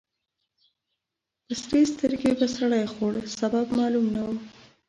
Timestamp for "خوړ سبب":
2.93-3.65